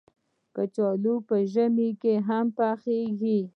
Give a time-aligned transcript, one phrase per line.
[0.55, 3.39] کچالو په ژمي کې هم پخېږي